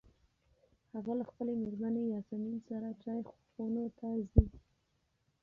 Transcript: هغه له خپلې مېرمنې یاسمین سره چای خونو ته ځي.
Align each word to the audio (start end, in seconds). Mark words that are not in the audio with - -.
هغه 0.93 1.13
له 1.19 1.23
خپلې 1.29 1.53
مېرمنې 1.63 2.03
یاسمین 2.13 2.57
سره 2.69 2.87
چای 3.03 3.19
خونو 3.51 3.83
ته 3.97 4.07
ځي. 4.31 4.45